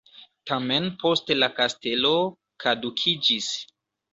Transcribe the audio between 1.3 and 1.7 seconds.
la